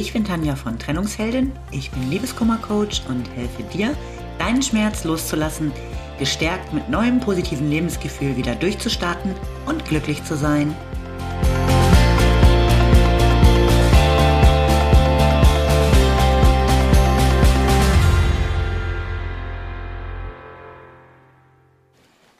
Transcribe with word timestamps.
Ich 0.00 0.14
bin 0.14 0.24
Tanja 0.24 0.56
von 0.56 0.78
Trennungsheldin. 0.78 1.52
Ich 1.72 1.90
bin 1.90 2.08
Liebeskummer-Coach 2.08 3.02
und 3.10 3.28
helfe 3.36 3.62
dir, 3.64 3.94
deinen 4.38 4.62
Schmerz 4.62 5.04
loszulassen, 5.04 5.72
gestärkt 6.18 6.72
mit 6.72 6.88
neuem 6.88 7.20
positiven 7.20 7.68
Lebensgefühl 7.68 8.34
wieder 8.34 8.54
durchzustarten 8.54 9.34
und 9.66 9.84
glücklich 9.84 10.24
zu 10.24 10.38
sein. 10.38 10.74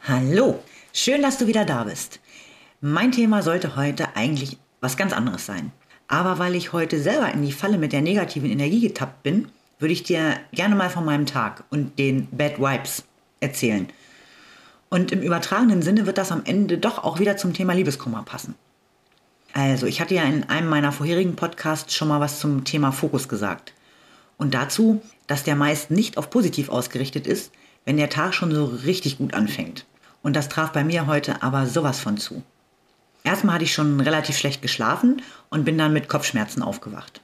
Hallo, 0.07 0.63
schön, 0.93 1.21
dass 1.21 1.37
du 1.37 1.45
wieder 1.45 1.65
da 1.65 1.83
bist. 1.83 2.21
Mein 2.79 3.11
Thema 3.11 3.43
sollte 3.43 3.75
heute 3.75 4.15
eigentlich 4.15 4.57
was 4.79 4.97
ganz 4.97 5.13
anderes 5.13 5.45
sein. 5.45 5.71
Aber 6.11 6.39
weil 6.39 6.55
ich 6.55 6.73
heute 6.73 6.99
selber 6.99 7.33
in 7.33 7.41
die 7.41 7.53
Falle 7.53 7.77
mit 7.77 7.93
der 7.93 8.01
negativen 8.01 8.51
Energie 8.51 8.81
getappt 8.81 9.23
bin, 9.23 9.47
würde 9.79 9.93
ich 9.93 10.03
dir 10.03 10.35
gerne 10.51 10.75
mal 10.75 10.89
von 10.89 11.05
meinem 11.05 11.25
Tag 11.25 11.63
und 11.69 11.97
den 11.97 12.27
Bad 12.31 12.59
Vibes 12.59 13.05
erzählen. 13.39 13.87
Und 14.89 15.13
im 15.13 15.21
übertragenen 15.21 15.81
Sinne 15.81 16.05
wird 16.05 16.17
das 16.17 16.33
am 16.33 16.41
Ende 16.43 16.77
doch 16.77 17.01
auch 17.05 17.19
wieder 17.19 17.37
zum 17.37 17.53
Thema 17.53 17.71
Liebeskummer 17.71 18.23
passen. 18.23 18.55
Also, 19.53 19.85
ich 19.85 20.01
hatte 20.01 20.13
ja 20.13 20.23
in 20.23 20.43
einem 20.49 20.67
meiner 20.67 20.91
vorherigen 20.91 21.37
Podcasts 21.37 21.95
schon 21.95 22.09
mal 22.09 22.19
was 22.19 22.41
zum 22.41 22.65
Thema 22.65 22.91
Fokus 22.91 23.29
gesagt. 23.29 23.71
Und 24.35 24.53
dazu, 24.53 25.01
dass 25.27 25.45
der 25.45 25.55
meist 25.55 25.91
nicht 25.91 26.17
auf 26.17 26.29
positiv 26.29 26.67
ausgerichtet 26.67 27.25
ist, 27.25 27.53
wenn 27.85 27.95
der 27.95 28.09
Tag 28.09 28.33
schon 28.33 28.53
so 28.53 28.65
richtig 28.65 29.17
gut 29.17 29.33
anfängt. 29.33 29.85
Und 30.23 30.35
das 30.35 30.49
traf 30.49 30.73
bei 30.73 30.83
mir 30.83 31.07
heute 31.07 31.41
aber 31.41 31.67
sowas 31.67 32.01
von 32.01 32.17
zu. 32.17 32.43
Erstmal 33.23 33.55
hatte 33.55 33.65
ich 33.65 33.73
schon 33.73 33.99
relativ 33.99 34.37
schlecht 34.37 34.61
geschlafen 34.61 35.21
und 35.49 35.65
bin 35.65 35.77
dann 35.77 35.93
mit 35.93 36.09
Kopfschmerzen 36.09 36.63
aufgewacht. 36.63 37.21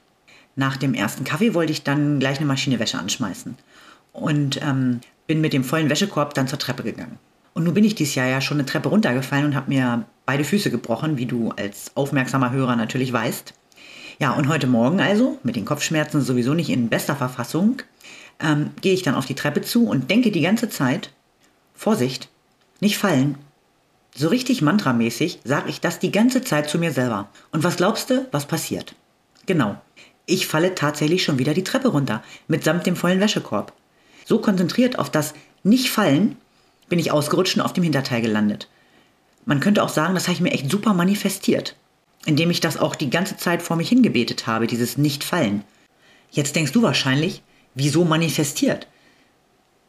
Nach 0.56 0.76
dem 0.76 0.94
ersten 0.94 1.24
Kaffee 1.24 1.54
wollte 1.54 1.72
ich 1.72 1.82
dann 1.82 2.18
gleich 2.20 2.38
eine 2.38 2.46
Maschine 2.46 2.78
Wäsche 2.78 2.98
anschmeißen 2.98 3.56
und 4.12 4.60
ähm, 4.62 5.00
bin 5.26 5.40
mit 5.40 5.52
dem 5.52 5.64
vollen 5.64 5.90
Wäschekorb 5.90 6.34
dann 6.34 6.48
zur 6.48 6.58
Treppe 6.58 6.82
gegangen. 6.82 7.18
Und 7.54 7.64
nun 7.64 7.74
bin 7.74 7.84
ich 7.84 7.94
dieses 7.94 8.14
Jahr 8.14 8.28
ja 8.28 8.40
schon 8.40 8.58
eine 8.58 8.66
Treppe 8.66 8.88
runtergefallen 8.88 9.46
und 9.46 9.54
habe 9.54 9.70
mir 9.70 10.04
beide 10.26 10.44
Füße 10.44 10.70
gebrochen, 10.70 11.16
wie 11.16 11.26
du 11.26 11.50
als 11.50 11.92
aufmerksamer 11.96 12.52
Hörer 12.52 12.76
natürlich 12.76 13.12
weißt. 13.12 13.54
Ja, 14.20 14.32
und 14.32 14.48
heute 14.48 14.66
Morgen 14.66 15.00
also, 15.00 15.38
mit 15.42 15.56
den 15.56 15.64
Kopfschmerzen 15.64 16.20
sowieso 16.20 16.54
nicht 16.54 16.70
in 16.70 16.88
bester 16.88 17.16
Verfassung, 17.16 17.82
ähm, 18.40 18.70
gehe 18.80 18.94
ich 18.94 19.02
dann 19.02 19.14
auf 19.14 19.26
die 19.26 19.34
Treppe 19.34 19.62
zu 19.62 19.86
und 19.86 20.10
denke 20.10 20.30
die 20.30 20.40
ganze 20.40 20.68
Zeit, 20.68 21.10
Vorsicht, 21.74 22.28
nicht 22.80 22.98
fallen, 22.98 23.36
so 24.18 24.28
richtig 24.28 24.62
mantramäßig 24.62 25.40
sage 25.44 25.70
ich 25.70 25.80
das 25.80 26.00
die 26.00 26.10
ganze 26.10 26.42
Zeit 26.42 26.68
zu 26.68 26.78
mir 26.78 26.92
selber. 26.92 27.28
Und 27.52 27.62
was 27.62 27.76
glaubst 27.76 28.10
du, 28.10 28.26
was 28.32 28.46
passiert? 28.46 28.96
Genau. 29.46 29.80
Ich 30.26 30.46
falle 30.46 30.74
tatsächlich 30.74 31.22
schon 31.22 31.38
wieder 31.38 31.54
die 31.54 31.64
Treppe 31.64 31.88
runter, 31.88 32.22
mitsamt 32.48 32.84
dem 32.84 32.96
vollen 32.96 33.20
Wäschekorb. 33.20 33.72
So 34.26 34.40
konzentriert 34.40 34.98
auf 34.98 35.08
das 35.08 35.34
Nicht-Fallen 35.62 36.36
bin 36.88 36.98
ich 36.98 37.12
ausgerutscht 37.12 37.56
und 37.56 37.62
auf 37.62 37.72
dem 37.72 37.84
Hinterteil 37.84 38.20
gelandet. 38.20 38.68
Man 39.46 39.60
könnte 39.60 39.82
auch 39.82 39.88
sagen, 39.88 40.14
das 40.14 40.24
habe 40.24 40.34
ich 40.34 40.40
mir 40.40 40.52
echt 40.52 40.70
super 40.70 40.94
manifestiert, 40.94 41.76
indem 42.26 42.50
ich 42.50 42.60
das 42.60 42.76
auch 42.76 42.96
die 42.96 43.10
ganze 43.10 43.36
Zeit 43.36 43.62
vor 43.62 43.76
mich 43.76 43.88
hingebetet 43.88 44.46
habe, 44.46 44.66
dieses 44.66 44.98
Nicht-Fallen. 44.98 45.64
Jetzt 46.30 46.56
denkst 46.56 46.72
du 46.72 46.82
wahrscheinlich, 46.82 47.42
wieso 47.74 48.04
manifestiert? 48.04 48.88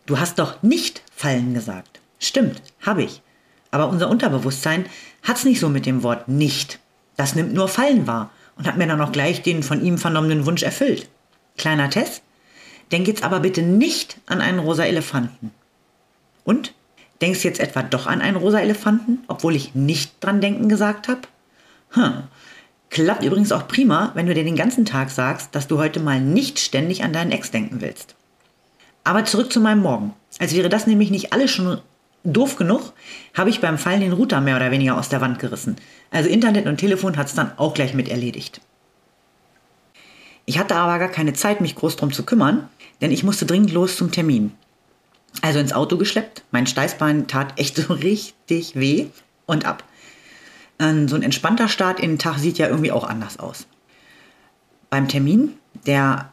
Du 0.05 0.19
hast 0.19 0.39
doch 0.39 0.61
nicht 0.61 1.02
fallen 1.13 1.53
gesagt. 1.53 2.00
Stimmt, 2.19 2.61
habe 2.81 3.03
ich. 3.03 3.22
Aber 3.72 3.89
unser 3.89 4.09
Unterbewusstsein 4.09 4.86
hat 5.23 5.38
es 5.38 5.45
nicht 5.45 5.59
so 5.59 5.70
mit 5.70 5.86
dem 5.86 6.03
Wort 6.03 6.28
nicht. 6.28 6.80
Das 7.17 7.36
nimmt 7.36 7.53
nur 7.53 7.67
Fallen 7.67 8.08
wahr 8.08 8.31
und 8.58 8.67
hat 8.67 8.78
mir 8.78 8.88
dann 8.88 9.02
auch 9.02 9.12
gleich 9.12 9.42
den 9.42 9.64
von 9.64 9.84
ihm 9.84 9.98
vernommenen 9.98 10.46
Wunsch 10.46 10.63
erfüllt. 10.63 11.09
Kleiner 11.57 11.90
Test. 11.90 12.22
Denk 12.91 13.07
jetzt 13.07 13.24
aber 13.24 13.40
bitte 13.40 13.62
nicht 13.62 14.18
an 14.25 14.41
einen 14.41 14.59
rosa 14.59 14.84
Elefanten. 14.84 15.52
Und? 16.44 16.74
Denkst 17.22 17.44
jetzt 17.44 17.59
etwa 17.59 17.84
doch 17.84 18.07
an 18.07 18.22
einen 18.22 18.38
rosa 18.38 18.59
Elefanten, 18.59 19.19
obwohl 19.28 19.56
ich 19.56 19.75
nicht 19.75 20.13
dran 20.22 20.40
denken 20.40 20.69
gesagt 20.69 21.09
habe? 21.09 21.22
Hm. 21.91 22.24
Klappt 22.90 23.24
übrigens 23.24 23.51
auch 23.51 23.68
prima, 23.68 24.12
wenn 24.16 24.25
du 24.25 24.34
dir 24.34 24.44
den 24.44 24.56
ganzen 24.56 24.86
Tag 24.86 25.12
sagst, 25.12 25.53
dass 25.53 25.68
du 25.68 25.78
heute 25.78 26.00
mal 26.00 26.19
nicht 26.19 26.59
ständig 26.59 27.03
an 27.03 27.13
deinen 27.13 27.31
Ex 27.31 27.51
denken 27.51 27.81
willst. 27.81 28.16
Aber 29.03 29.25
zurück 29.25 29.51
zu 29.51 29.59
meinem 29.59 29.81
Morgen. 29.81 30.13
Als 30.40 30.56
wäre 30.56 30.69
das 30.69 30.88
nämlich 30.88 31.12
nicht 31.12 31.34
alles 31.34 31.51
schon 31.51 31.81
doof 32.34 32.56
genug, 32.56 32.94
habe 33.34 33.50
ich 33.50 33.62
beim 33.62 33.78
Fallen 33.78 34.01
den 34.01 34.13
Router 34.13 34.41
mehr 34.41 34.56
oder 34.56 34.72
weniger 34.72 34.97
aus 34.97 35.09
der 35.09 35.22
Wand 35.22 35.40
gerissen. 35.40 35.75
Also 36.12 36.29
Internet 36.29 36.66
und 36.66 36.78
Telefon 36.78 37.17
hat 37.17 37.28
es 37.28 37.35
dann 37.35 37.51
auch 37.57 37.73
gleich 37.73 37.94
mit 37.94 38.09
erledigt. 38.09 38.62
Ich 40.45 40.57
hatte 40.57 40.75
aber 40.75 40.97
gar 40.97 41.09
keine 41.09 41.34
Zeit, 41.34 41.62
mich 41.62 41.75
groß 41.75 41.95
drum 41.95 42.12
zu 42.12 42.23
kümmern, 42.23 42.68
denn 43.01 43.12
ich 43.12 43.23
musste 43.23 43.45
dringend 43.45 43.72
los 43.72 43.97
zum 43.97 44.12
Termin. 44.12 44.51
Also 45.41 45.59
ins 45.59 45.73
Auto 45.73 45.97
geschleppt, 45.97 46.44
mein 46.51 46.68
Steißbein 46.68 47.28
tat 47.28 47.59
echt 47.59 47.75
so 47.88 47.94
richtig 47.94 48.75
weh 48.75 49.07
und 49.45 49.66
ab. 49.66 49.84
Ähm, 50.79 51.07
so 51.07 51.16
ein 51.16 51.23
entspannter 51.23 51.68
Start 51.68 52.00
in 52.00 52.13
den 52.13 52.19
Tag 52.19 52.39
sieht 52.39 52.57
ja 52.57 52.68
irgendwie 52.68 52.91
auch 52.91 53.03
anders 53.03 53.38
aus. 53.38 53.68
Beim 54.89 55.07
Termin, 55.07 55.53
der 55.85 56.31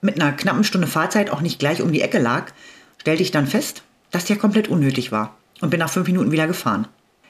mit 0.00 0.20
einer 0.20 0.32
knappen 0.32 0.64
Stunde 0.64 0.86
Fahrzeit 0.86 1.30
auch 1.30 1.40
nicht 1.40 1.58
gleich 1.58 1.82
um 1.82 1.92
die 1.92 2.00
Ecke 2.00 2.18
lag, 2.18 2.52
stellte 2.98 3.22
ich 3.22 3.32
dann 3.32 3.46
fest, 3.46 3.82
dass 4.10 4.24
der 4.24 4.36
komplett 4.36 4.68
unnötig 4.68 5.12
war 5.12 5.36
und 5.60 5.70
bin 5.70 5.80
nach 5.80 5.90
fünf 5.90 6.06
Minuten 6.06 6.32
wieder 6.32 6.46
gefahren. 6.46 6.86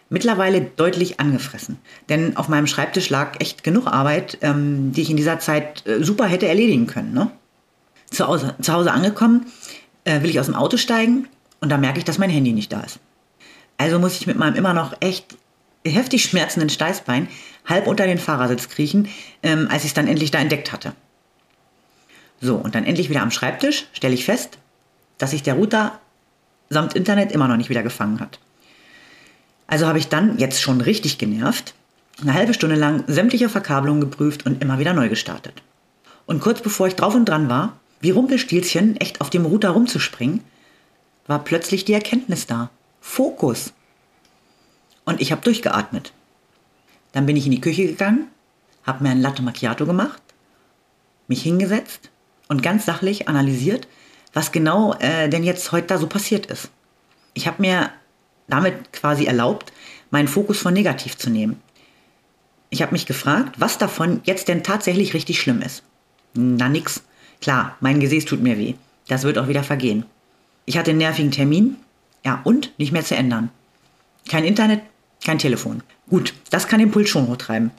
Mittlerweile 0.09 0.61
deutlich 0.61 1.19
angefressen, 1.19 1.79
denn 2.09 2.37
auf 2.37 2.49
meinem 2.49 2.69
Schreibtisch 2.69 3.11
lag 3.11 3.41
echt 3.41 3.65
genug 3.65 3.89
Arbeit, 3.89 4.39
ähm, 4.43 4.93
die 4.93 5.03
ich 5.03 5.11
in 5.11 5.17
dieser 5.17 5.41
Zeit 5.41 5.85
äh, 5.87 6.05
super 6.05 6.27
hätte 6.27 6.47
erledigen 6.47 6.87
können. 6.87 7.13
Ne? 7.13 7.31
Zu, 8.11 8.29
Hause, 8.29 8.55
zu 8.61 8.73
Hause 8.73 8.93
angekommen, 8.93 9.47
äh, 10.05 10.23
will 10.23 10.31
ich 10.31 10.39
aus 10.39 10.47
dem 10.47 10.55
Auto 10.55 10.77
steigen 10.77 11.27
und 11.61 11.71
da 11.71 11.77
merke 11.77 11.99
ich, 11.99 12.05
dass 12.05 12.19
mein 12.19 12.31
Handy 12.31 12.53
nicht 12.53 12.73
da 12.73 12.81
ist. 12.83 13.01
Also 13.79 13.99
muss 13.99 14.21
ich 14.21 14.29
mit 14.29 14.39
meinem 14.39 14.55
immer 14.55 14.75
noch 14.75 14.95
echt 15.01 15.37
heftig 15.85 16.23
schmerzenden 16.23 16.71
Steißbein 16.71 17.29
halb 17.65 17.87
unter 17.87 18.07
den 18.07 18.19
Fahrersitz 18.19 18.69
kriechen, 18.69 19.09
ähm, 19.43 19.69
als 19.71 19.83
ich 19.83 19.89
es 19.89 19.95
dann 19.95 20.07
endlich 20.07 20.31
da 20.31 20.39
entdeckt 20.39 20.73
hatte. 20.73 20.93
So, 22.41 22.57
und 22.57 22.75
dann 22.75 22.85
endlich 22.85 23.11
wieder 23.11 23.23
am 23.23 23.31
Schreibtisch 23.31 23.87
stelle 23.93 24.15
ich 24.15 24.25
fest, 24.25 24.59
dass 25.19 25.31
sich 25.31 25.43
der 25.43 25.55
Router 25.55 25.99
samt 26.69 26.95
Internet 26.95 27.33
immer 27.33 27.49
noch 27.49 27.57
nicht 27.57 27.71
wieder 27.71 27.83
gefangen 27.83 28.21
hat. 28.21 28.39
Also 29.67 29.87
habe 29.87 29.99
ich 29.99 30.09
dann, 30.09 30.39
jetzt 30.39 30.61
schon 30.61 30.81
richtig 30.81 31.19
genervt, 31.19 31.75
eine 32.21 32.35
halbe 32.35 32.55
Stunde 32.55 32.77
lang 32.77 33.05
sämtliche 33.07 33.49
Verkabelungen 33.49 34.01
geprüft 34.01 34.47
und 34.47 34.63
immer 34.63 34.79
wieder 34.79 34.95
neu 34.95 35.09
gestartet. 35.09 35.63
Und 36.25 36.41
kurz 36.41 36.61
bevor 36.61 36.87
ich 36.87 36.97
drauf 36.97 37.15
und 37.15 37.29
dran 37.29 37.49
war, 37.49 37.79
wie 38.01 38.11
Rumpelstilzchen 38.11 38.97
echt 38.97 39.21
auf 39.21 39.31
dem 39.31 39.47
Router 39.47 39.71
rumzuspringen, 39.71 40.43
war 41.27 41.43
plötzlich 41.43 41.85
die 41.85 41.93
Erkenntnis 41.93 42.47
da. 42.47 42.71
Fokus. 43.01 43.73
Und 45.05 45.21
ich 45.21 45.33
habe 45.33 45.43
durchgeatmet. 45.43 46.13
Dann 47.13 47.27
bin 47.27 47.37
ich 47.37 47.47
in 47.47 47.53
die 47.53 47.61
Küche 47.61 47.87
gegangen, 47.87 48.27
habe 48.85 49.03
mir 49.03 49.11
ein 49.11 49.21
Latte 49.21 49.43
Macchiato 49.43 49.87
gemacht, 49.87 50.23
mich 51.29 51.43
hingesetzt 51.43 52.11
und 52.49 52.63
ganz 52.63 52.85
sachlich 52.87 53.29
analysiert, 53.29 53.89
was 54.37 54.53
genau 54.53 54.93
äh, 54.99 55.31
denn 55.31 55.45
jetzt 55.45 55.73
heute 55.73 55.87
da 55.87 55.99
so 55.99 56.07
passiert 56.07 56.45
ist. 56.47 56.69
Ich 57.33 57.47
habe 57.47 57.63
mir 57.63 57.91
damit 58.49 58.93
quasi 58.93 59.25
erlaubt, 59.25 59.73
meinen 60.11 60.29
Fokus 60.29 60.59
von 60.59 60.75
negativ 60.75 61.17
zu 61.17 61.31
nehmen. 61.31 61.59
Ich 62.69 62.83
habe 62.83 62.93
mich 62.93 63.07
gefragt, 63.07 63.55
was 63.59 63.79
davon 63.79 64.21
jetzt 64.25 64.49
denn 64.49 64.63
tatsächlich 64.63 65.15
richtig 65.15 65.41
schlimm 65.41 65.63
ist. 65.63 65.83
Na 66.35 66.69
nix. 66.69 67.03
Klar, 67.41 67.77
mein 67.81 67.99
Gesäß 67.99 68.27
tut 68.27 68.43
mir 68.43 68.59
weh. 68.59 68.75
Das 69.09 69.23
wird 69.23 69.39
auch 69.39 69.49
wieder 69.49 69.65
vergehen. 69.65 70.05
Ich 70.67 70.77
hatte 70.77 70.91
einen 70.91 70.99
nervigen 70.99 71.31
Termin. 71.31 71.77
Ja, 72.23 72.43
und 72.45 72.79
nicht 72.79 72.93
mehr 72.93 73.05
zu 73.05 73.17
ändern. 73.17 73.49
Kein 74.29 74.45
Internet, 74.45 74.83
kein 75.25 75.39
Telefon. 75.39 75.83
Gut, 76.11 76.35
das 76.51 76.69
kann 76.69 76.81
den 76.81 76.91
Puls 76.91 77.09
schon 77.09 77.29
hochtreiben. 77.29 77.71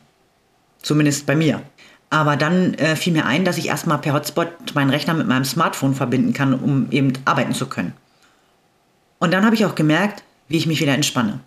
Zumindest 0.81 1.27
bei 1.27 1.35
mir. 1.35 1.61
Aber 2.09 2.38
dann 2.38 2.74
äh, 2.75 2.95
fiel 2.95 3.13
mir 3.13 3.25
ein, 3.25 3.44
dass 3.44 3.57
ich 3.57 3.68
erstmal 3.68 3.98
per 3.98 4.13
Hotspot 4.13 4.48
meinen 4.74 4.89
Rechner 4.89 5.13
mit 5.13 5.27
meinem 5.27 5.44
Smartphone 5.45 5.94
verbinden 5.94 6.33
kann, 6.33 6.54
um 6.54 6.88
eben 6.92 7.13
arbeiten 7.25 7.54
zu 7.54 7.68
können. 7.68 7.94
Und 9.19 9.33
dann 9.33 9.45
habe 9.45 9.56
ich 9.56 9.65
auch 9.65 9.75
gemerkt, 9.75 10.24
wie 10.48 10.57
ich 10.57 10.68
mich 10.68 10.80
wieder 10.80 10.94
entspanne. 10.94 11.39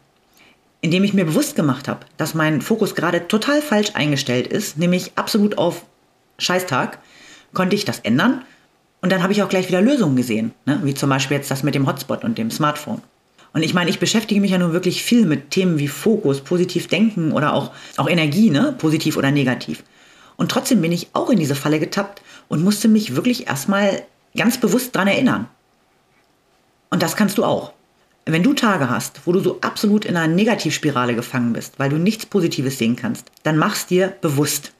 Indem 0.83 1.05
ich 1.05 1.15
mir 1.15 1.25
bewusst 1.25 1.57
gemacht 1.57 1.89
habe, 1.89 2.01
dass 2.17 2.35
mein 2.35 2.63
Fokus 2.63 2.95
gerade 2.95 3.29
total 3.29 3.63
falsch 3.63 3.93
eingestellt 3.95 4.47
ist, 4.47 4.77
nämlich 4.77 5.13
absolut 5.17 5.57
auf 5.59 5.85
Scheißtag, 6.39 6.99
konnte 7.53 7.77
ich 7.77 7.85
das 7.85 8.01
ändern. 8.01 8.43
Und 9.03 9.13
dann 9.13 9.23
habe 9.23 9.33
ich 9.33 9.43
auch 9.43 9.49
gleich 9.49 9.69
wieder 9.69 9.81
Lösungen 9.81 10.17
gesehen, 10.17 10.53
ne? 10.67 10.81
wie 10.83 10.95
zum 10.95 11.09
Beispiel 11.09 11.39
jetzt 11.39 11.51
das 11.51 11.63
mit 11.63 11.75
dem 11.75 11.87
Hotspot 11.87 12.23
und 12.23 12.37
dem 12.37 12.51
Smartphone. 12.51 13.01
Und 13.53 13.63
ich 13.63 13.75
meine, 13.75 13.91
ich 13.91 13.99
beschäftige 13.99 14.41
mich 14.41 14.53
ja 14.53 14.59
nun 14.59 14.73
wirklich 14.73 15.03
viel 15.03 15.27
mit 15.27 15.51
Themen 15.51 15.79
wie 15.79 15.89
Fokus, 15.89 16.41
positiv 16.43 16.87
denken 16.87 17.33
oder 17.33 17.55
auch, 17.55 17.73
auch 17.97 18.09
Energie, 18.09 18.51
ne? 18.51 18.75
positiv 18.79 19.17
oder 19.17 19.31
negativ. 19.31 19.83
Und 20.41 20.51
trotzdem 20.51 20.81
bin 20.81 20.91
ich 20.91 21.09
auch 21.13 21.29
in 21.29 21.39
diese 21.39 21.55
Falle 21.55 21.79
getappt 21.79 22.23
und 22.49 22.65
musste 22.65 22.89
mich 22.89 23.15
wirklich 23.15 23.49
erstmal 23.49 24.05
ganz 24.35 24.57
bewusst 24.57 24.95
daran 24.95 25.09
erinnern. 25.09 25.49
Und 26.89 27.03
das 27.03 27.15
kannst 27.15 27.37
du 27.37 27.45
auch. 27.45 27.75
Wenn 28.25 28.43
du 28.43 28.55
Tage 28.55 28.89
hast, 28.89 29.21
wo 29.27 29.33
du 29.33 29.41
so 29.41 29.61
absolut 29.61 30.07
in 30.07 30.17
einer 30.17 30.35
Negativspirale 30.35 31.15
gefangen 31.15 31.53
bist, 31.53 31.79
weil 31.79 31.91
du 31.91 31.99
nichts 31.99 32.25
Positives 32.25 32.79
sehen 32.79 32.97
kannst, 32.97 33.31
dann 33.43 33.59
mach's 33.59 33.85
dir 33.85 34.17
bewusst. 34.23 34.73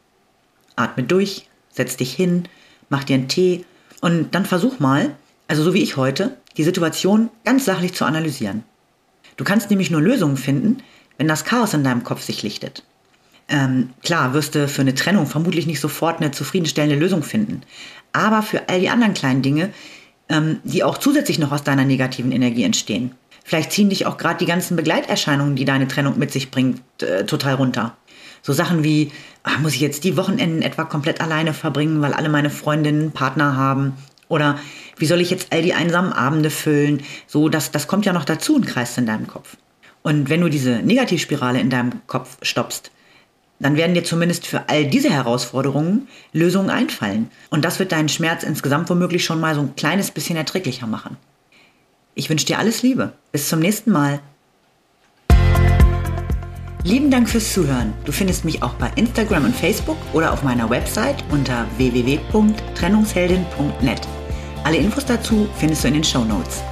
Atme 0.77 1.03
durch, 1.03 1.47
setz 1.71 1.95
dich 1.99 2.15
hin, 2.15 2.45
mach 2.89 3.05
dir 3.05 3.17
einen 3.17 3.29
Tee 3.29 3.67
und 4.01 4.35
dann 4.35 4.47
versuch 4.47 4.79
mal, 4.79 5.15
also 5.47 5.63
so 5.63 5.75
wie 5.75 5.83
ich 5.83 5.99
heute, 5.99 6.39
die 6.57 6.65
Situation 6.65 7.29
ganz 7.45 7.67
sachlich 7.67 7.93
zu 7.93 8.07
analysieren. 8.07 8.65
Du 9.37 9.45
kannst 9.45 9.69
nämlich 9.69 9.91
nur 9.91 10.01
Lösungen 10.01 10.39
finden, 10.39 10.83
wenn 11.19 11.29
das 11.29 11.45
Chaos 11.45 11.75
in 11.75 11.85
deinem 11.85 12.03
Kopf 12.03 12.23
sich 12.23 12.43
lichtet. 12.43 12.83
Ähm, 13.51 13.91
klar, 14.03 14.33
wirst 14.33 14.55
du 14.55 14.69
für 14.69 14.81
eine 14.81 14.95
Trennung 14.95 15.27
vermutlich 15.27 15.67
nicht 15.67 15.81
sofort 15.81 16.21
eine 16.21 16.31
zufriedenstellende 16.31 16.97
Lösung 16.97 17.23
finden. 17.25 17.63
Aber 18.13 18.43
für 18.43 18.69
all 18.69 18.81
die 18.81 18.89
anderen 18.89 19.13
kleinen 19.13 19.43
Dinge, 19.43 19.71
ähm, 20.29 20.61
die 20.63 20.85
auch 20.85 20.99
zusätzlich 20.99 21.41
noch 21.41 21.51
aus 21.51 21.65
deiner 21.65 21.85
negativen 21.85 22.31
Energie 22.31 22.63
entstehen. 22.63 23.13
Vielleicht 23.45 23.73
ziehen 23.73 23.91
dich 23.91 24.07
auch 24.07 24.17
gerade 24.17 24.39
die 24.39 24.47
ganzen 24.47 24.77
Begleiterscheinungen, 24.77 25.57
die 25.57 25.65
deine 25.65 25.89
Trennung 25.89 26.17
mit 26.19 26.31
sich 26.31 26.53
bringt, 26.53 26.81
äh, 27.03 27.25
total 27.25 27.55
runter. 27.55 27.97
So 28.43 28.53
Sachen 28.53 28.85
wie, 28.85 29.11
ach, 29.43 29.59
muss 29.59 29.75
ich 29.75 29.81
jetzt 29.81 30.05
die 30.05 30.17
Wochenenden 30.17 30.63
etwa 30.63 30.85
komplett 30.85 31.21
alleine 31.21 31.53
verbringen, 31.53 32.01
weil 32.01 32.15
alle 32.15 32.29
meine 32.29 32.51
Freundinnen 32.51 33.11
Partner 33.11 33.57
haben? 33.57 33.95
Oder 34.29 34.61
wie 34.97 35.07
soll 35.07 35.21
ich 35.21 35.31
jetzt 35.31 35.53
all 35.53 35.63
die 35.63 35.75
einsamen 35.75 36.13
Abende 36.13 36.51
füllen? 36.51 37.03
So, 37.27 37.49
das, 37.49 37.73
das 37.73 37.89
kommt 37.89 38.07
ja 38.07 38.13
noch 38.13 38.25
dazu 38.25 38.55
und 38.55 38.67
kreist 38.67 38.97
in 38.97 39.07
deinem 39.07 39.27
Kopf. 39.27 39.57
Und 40.03 40.31
wenn 40.31 40.41
du 40.41 40.49
diese 40.49 40.77
Negativspirale 40.77 41.61
in 41.61 41.69
deinem 41.69 42.07
Kopf 42.07 42.39
stoppst, 42.43 42.93
dann 43.61 43.77
werden 43.77 43.95
dir 43.95 44.03
zumindest 44.03 44.47
für 44.47 44.69
all 44.69 44.87
diese 44.87 45.11
Herausforderungen 45.11 46.09
Lösungen 46.33 46.71
einfallen. 46.71 47.31
Und 47.51 47.65
das 47.65 47.79
wird 47.79 47.93
deinen 47.93 48.09
Schmerz 48.09 48.43
insgesamt 48.43 48.91
womöglich 48.91 49.25
schon 49.25 49.39
mal 49.39 49.55
so 49.55 49.61
ein 49.61 49.77
kleines 49.77 50.11
bisschen 50.11 50.37
erträglicher 50.37 50.87
machen. 50.87 51.17
Ich 52.15 52.31
wünsche 52.31 52.47
dir 52.47 52.59
alles 52.59 52.83
Liebe. 52.83 53.13
Bis 53.33 53.49
zum 53.49 53.61
nächsten 53.61 53.93
Mal. 53.93 54.21
Lieben 56.83 57.11
Dank 57.11 57.29
fürs 57.29 57.53
Zuhören. 57.53 57.93
Du 58.07 58.13
findest 58.13 58.47
mich 58.47 58.63
auch 58.63 58.73
bei 58.75 58.91
Instagram 58.97 59.45
und 59.45 59.55
Facebook 59.55 59.99
oder 60.15 60.33
auf 60.33 60.43
meiner 60.43 60.71
Website 60.71 61.23
unter 61.31 61.67
www.trennungsheldin.net. 61.77 64.01
Alle 64.65 64.79
Infos 64.79 65.05
dazu 65.05 65.47
findest 65.59 65.85
du 65.85 65.89
in 65.89 65.95
den 65.95 66.05
Show 66.05 66.25
Notes. 66.25 66.63